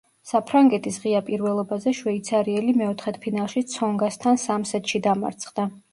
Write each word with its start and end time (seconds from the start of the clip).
საფრანგეთის 0.27 0.95
ღია 1.03 1.19
პირველობაზე 1.27 1.93
შვეიცარიელი 1.99 2.75
მეოთხედფინალში 2.79 3.63
ცონგასთან 3.75 4.45
სამ 4.47 4.67
სეტში 4.71 5.07
დამარცხდა. 5.11 5.69